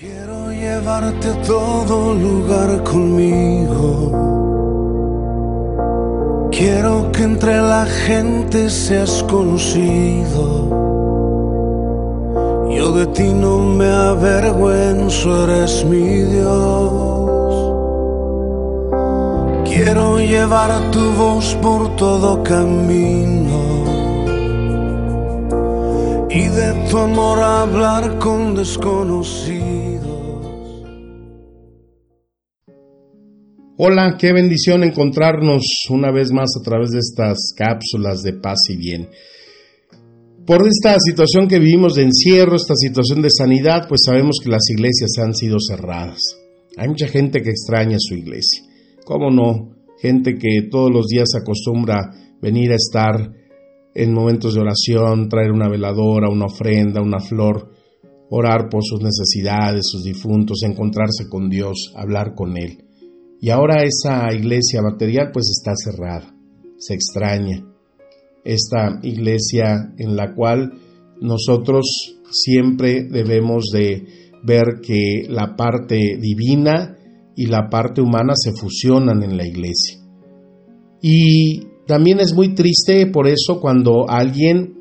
[0.00, 4.16] Quiero llevarte a todo lugar conmigo.
[6.50, 10.70] Quiero que entre la gente seas conocido.
[12.70, 17.74] Yo de ti no me avergüenzo, eres mi Dios.
[19.66, 23.60] Quiero llevar tu voz por todo camino
[26.30, 29.69] y de tu amor hablar con desconocidos.
[33.82, 38.76] Hola, qué bendición encontrarnos una vez más a través de estas cápsulas de paz y
[38.76, 39.08] bien.
[40.44, 44.68] Por esta situación que vivimos de encierro, esta situación de sanidad, pues sabemos que las
[44.68, 46.20] iglesias han sido cerradas.
[46.76, 48.62] Hay mucha gente que extraña su iglesia.
[49.06, 49.74] ¿Cómo no?
[49.98, 52.10] Gente que todos los días acostumbra
[52.42, 53.32] venir a estar
[53.94, 57.70] en momentos de oración, traer una veladora, una ofrenda, una flor,
[58.28, 62.89] orar por sus necesidades, sus difuntos, encontrarse con Dios, hablar con Él.
[63.40, 66.34] Y ahora esa iglesia material pues está cerrada,
[66.78, 67.64] se extraña.
[68.44, 70.72] Esta iglesia en la cual
[71.20, 74.06] nosotros siempre debemos de
[74.42, 76.96] ver que la parte divina
[77.34, 79.98] y la parte humana se fusionan en la iglesia.
[81.02, 84.80] Y también es muy triste por eso cuando alguien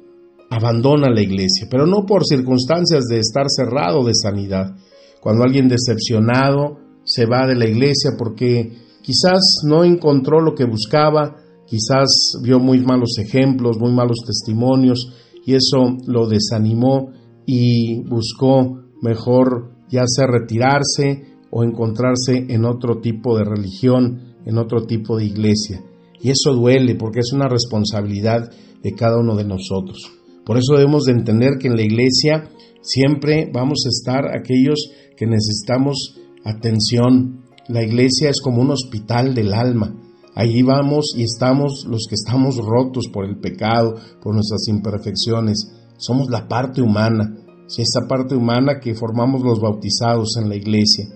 [0.49, 4.75] abandona la iglesia, pero no por circunstancias de estar cerrado de sanidad,
[5.21, 6.79] cuando alguien decepcionado
[7.09, 8.71] se va de la iglesia porque
[9.01, 15.11] quizás no encontró lo que buscaba, quizás vio muy malos ejemplos, muy malos testimonios
[15.43, 17.09] y eso lo desanimó
[17.47, 24.85] y buscó mejor ya sea retirarse o encontrarse en otro tipo de religión, en otro
[24.85, 25.83] tipo de iglesia.
[26.21, 28.51] Y eso duele porque es una responsabilidad
[28.83, 30.11] de cada uno de nosotros.
[30.45, 32.49] Por eso debemos de entender que en la iglesia
[32.81, 37.45] siempre vamos a estar aquellos que necesitamos atención.
[37.67, 39.95] La iglesia es como un hospital del alma.
[40.35, 45.71] Allí vamos y estamos los que estamos rotos por el pecado, por nuestras imperfecciones.
[45.97, 47.35] Somos la parte humana,
[47.67, 51.07] esa parte humana que formamos los bautizados en la iglesia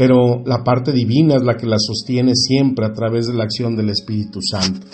[0.00, 3.76] pero la parte divina es la que la sostiene siempre a través de la acción
[3.76, 4.86] del Espíritu Santo.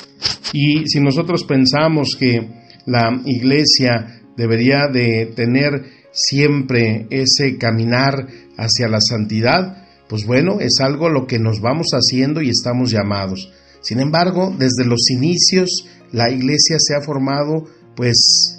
[0.53, 2.51] Y si nosotros pensamos que
[2.87, 5.81] la iglesia debería de tener
[6.17, 12.41] siempre ese caminar hacia la santidad, pues bueno, es algo lo que nos vamos haciendo
[12.41, 13.53] y estamos llamados.
[13.83, 18.59] Sin embargo, desde los inicios la iglesia se ha formado pues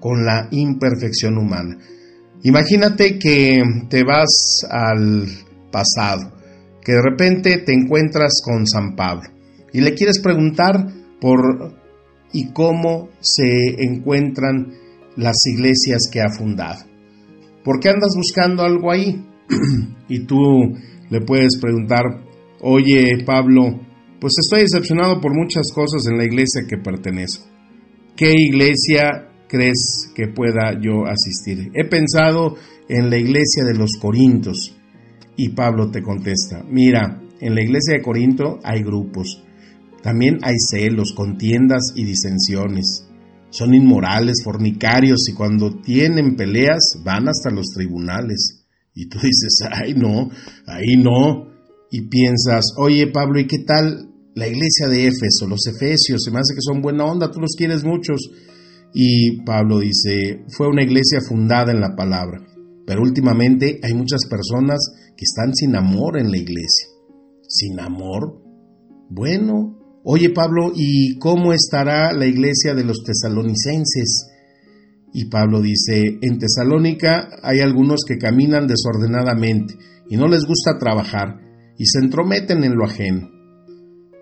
[0.00, 1.78] con la imperfección humana.
[2.42, 3.58] Imagínate que
[3.88, 5.26] te vas al
[5.70, 6.32] pasado,
[6.82, 9.30] que de repente te encuentras con San Pablo
[9.72, 10.86] y le quieres preguntar
[11.20, 11.74] por
[12.32, 14.72] y cómo se encuentran
[15.16, 16.85] las iglesias que ha fundado.
[17.66, 19.26] ¿Por qué andas buscando algo ahí?
[20.08, 20.38] y tú
[21.10, 22.04] le puedes preguntar,
[22.60, 23.80] oye Pablo,
[24.20, 27.44] pues estoy decepcionado por muchas cosas en la iglesia que pertenezco.
[28.14, 31.72] ¿Qué iglesia crees que pueda yo asistir?
[31.74, 32.54] He pensado
[32.88, 34.76] en la iglesia de los Corintios,
[35.34, 39.42] y Pablo te contesta, mira, en la iglesia de Corinto hay grupos,
[40.04, 43.05] también hay celos, contiendas y disensiones.
[43.50, 48.66] Son inmorales, fornicarios y cuando tienen peleas van hasta los tribunales.
[48.94, 50.30] Y tú dices, ay no,
[50.66, 51.52] ahí no.
[51.90, 56.22] Y piensas, oye Pablo, ¿y qué tal la iglesia de Éfeso, los Efesios?
[56.24, 58.30] Se me hace que son buena onda, tú los quieres muchos.
[58.92, 62.46] Y Pablo dice, fue una iglesia fundada en la palabra
[62.86, 64.78] pero últimamente hay muchas personas
[65.16, 66.86] que están sin amor en la iglesia.
[67.48, 68.40] ¿Sin amor?
[69.10, 69.75] Bueno,
[70.08, 74.28] oye Pablo, ¿y cómo estará la iglesia de los tesalonicenses?
[75.12, 79.74] Y Pablo dice, en Tesalónica hay algunos que caminan desordenadamente
[80.08, 81.40] y no les gusta trabajar
[81.78, 83.30] y se entrometen en lo ajeno.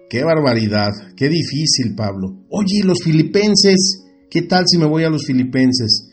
[0.08, 2.44] Qué barbaridad, qué difícil, Pablo.
[2.48, 6.10] Oye, los filipenses, ¿qué tal si me voy a los filipenses?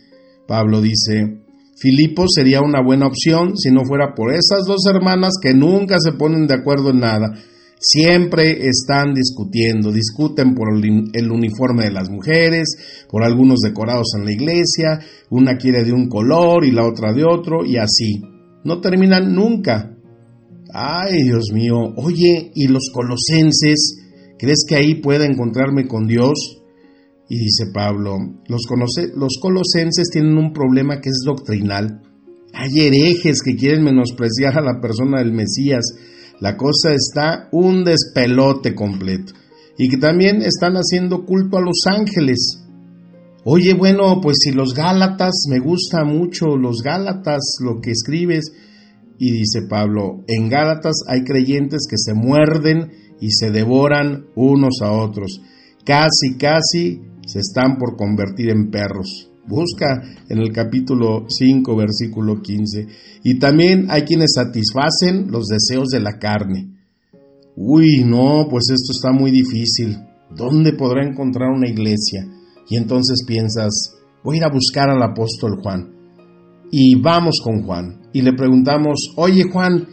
[0.47, 1.41] Pablo dice,
[1.77, 6.11] Filipo sería una buena opción si no fuera por esas dos hermanas que nunca se
[6.13, 7.33] ponen de acuerdo en nada.
[7.83, 12.75] Siempre están discutiendo, discuten por el uniforme de las mujeres,
[13.09, 14.99] por algunos decorados en la iglesia,
[15.31, 18.21] una quiere de un color y la otra de otro, y así.
[18.63, 19.97] No terminan nunca.
[20.71, 23.97] Ay, Dios mío, oye, ¿y los colosenses?
[24.37, 26.61] ¿Crees que ahí pueda encontrarme con Dios?
[27.29, 28.17] Y dice Pablo,
[28.47, 28.61] los,
[29.15, 32.03] los colosenses tienen un problema que es doctrinal.
[32.53, 35.83] Hay herejes que quieren menospreciar a la persona del Mesías.
[36.41, 39.33] La cosa está un despelote completo.
[39.77, 42.65] Y que también están haciendo culto a los ángeles.
[43.45, 48.51] Oye, bueno, pues si los Gálatas, me gusta mucho los Gálatas, lo que escribes,
[49.17, 54.91] Y dice Pablo, en Gálatas hay creyentes que se muerden y se devoran unos a
[54.91, 55.41] otros.
[55.85, 59.30] Casi, casi se están por convertir en perros.
[59.51, 62.87] Busca en el capítulo 5, versículo 15.
[63.25, 66.69] Y también hay quienes satisfacen los deseos de la carne.
[67.57, 69.97] Uy, no, pues esto está muy difícil.
[70.33, 72.25] ¿Dónde podrá encontrar una iglesia?
[72.69, 73.93] Y entonces piensas,
[74.23, 75.97] voy a ir a buscar al apóstol Juan.
[76.71, 78.03] Y vamos con Juan.
[78.13, 79.85] Y le preguntamos, oye Juan,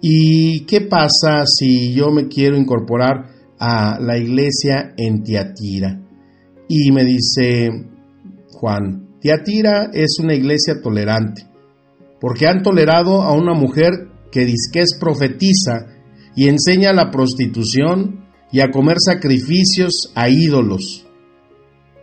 [0.00, 3.26] ¿y qué pasa si yo me quiero incorporar
[3.58, 6.00] a la iglesia en Tiatira?
[6.68, 7.91] Y me dice
[8.62, 11.48] Juan, Tiatira es una iglesia tolerante,
[12.20, 13.90] porque han tolerado a una mujer
[14.30, 15.88] que que es profetiza
[16.36, 21.04] y enseña la prostitución y a comer sacrificios a ídolos.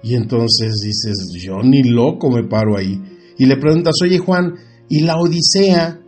[0.03, 3.01] Y entonces dices, yo ni loco me paro ahí.
[3.37, 4.55] Y le preguntas, oye Juan,
[4.89, 6.01] ¿y la Odisea?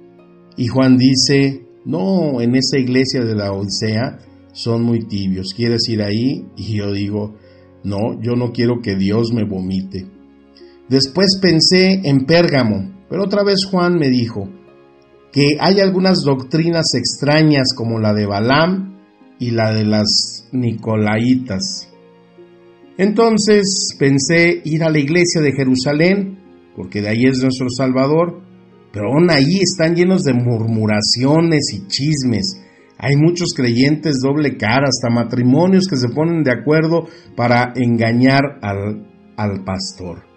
[0.57, 4.19] Y Juan dice, no, en esa iglesia de la Odisea
[4.51, 6.45] son muy tibios, ¿quieres ir ahí?
[6.57, 7.38] Y yo digo,
[7.86, 10.19] no, yo no quiero que Dios me vomite.
[10.91, 14.49] Después pensé en Pérgamo, pero otra vez Juan me dijo
[15.31, 18.99] que hay algunas doctrinas extrañas como la de Balaam
[19.39, 21.88] y la de las Nicolaitas.
[22.97, 26.39] Entonces pensé ir a la iglesia de Jerusalén,
[26.75, 28.41] porque de ahí es nuestro Salvador,
[28.91, 32.61] pero aún ahí están llenos de murmuraciones y chismes.
[32.97, 37.07] Hay muchos creyentes doble cara, hasta matrimonios que se ponen de acuerdo
[37.38, 39.07] para engañar al,
[39.38, 40.31] al pastor.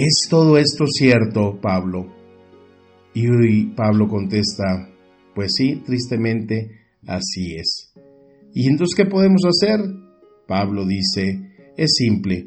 [0.00, 2.06] ¿Es todo esto cierto, Pablo?
[3.14, 4.88] Y Pablo contesta,
[5.34, 6.70] pues sí, tristemente,
[7.04, 7.92] así es.
[8.54, 9.80] ¿Y entonces qué podemos hacer?
[10.46, 12.46] Pablo dice, es simple.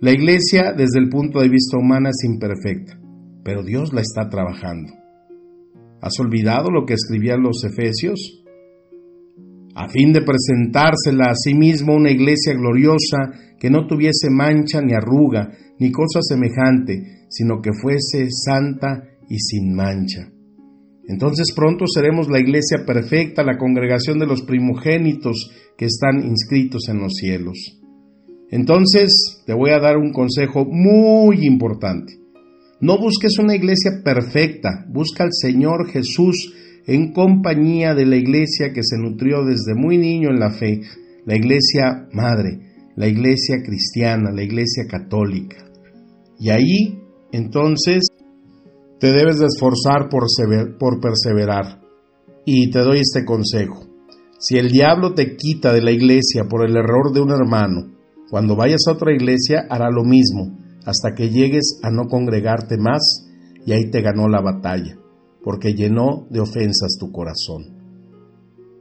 [0.00, 3.00] La iglesia desde el punto de vista humano es imperfecta,
[3.44, 4.92] pero Dios la está trabajando.
[6.00, 8.42] ¿Has olvidado lo que escribían los Efesios?
[9.76, 14.92] A fin de presentársela a sí mismo una iglesia gloriosa que no tuviese mancha ni
[14.92, 20.30] arruga, ni cosa semejante, sino que fuese santa y sin mancha.
[21.08, 27.00] Entonces pronto seremos la iglesia perfecta, la congregación de los primogénitos que están inscritos en
[27.00, 27.80] los cielos.
[28.50, 32.12] Entonces te voy a dar un consejo muy importante.
[32.80, 36.54] No busques una iglesia perfecta, busca al Señor Jesús
[36.86, 40.80] en compañía de la iglesia que se nutrió desde muy niño en la fe,
[41.24, 42.58] la iglesia madre,
[42.96, 45.69] la iglesia cristiana, la iglesia católica.
[46.40, 46.98] Y ahí,
[47.32, 48.08] entonces,
[48.98, 50.24] te debes de esforzar por,
[50.78, 51.82] por perseverar.
[52.46, 53.86] Y te doy este consejo.
[54.38, 57.92] Si el diablo te quita de la iglesia por el error de un hermano,
[58.30, 63.26] cuando vayas a otra iglesia hará lo mismo, hasta que llegues a no congregarte más
[63.66, 64.96] y ahí te ganó la batalla,
[65.44, 67.80] porque llenó de ofensas tu corazón.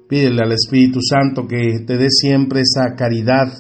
[0.08, 3.52] Pídele al Espíritu Santo que te dé siempre esa caridad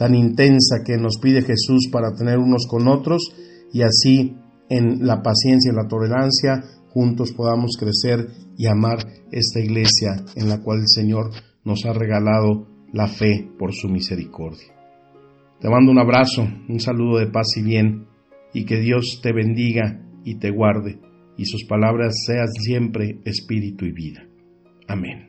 [0.00, 3.34] tan intensa que nos pide Jesús para tener unos con otros
[3.70, 4.34] y así
[4.70, 8.96] en la paciencia y la tolerancia juntos podamos crecer y amar
[9.30, 11.32] esta iglesia en la cual el Señor
[11.64, 14.74] nos ha regalado la fe por su misericordia.
[15.60, 18.06] Te mando un abrazo, un saludo de paz y bien,
[18.54, 20.98] y que Dios te bendiga y te guarde,
[21.36, 24.26] y sus palabras sean siempre espíritu y vida.
[24.88, 25.28] Amén.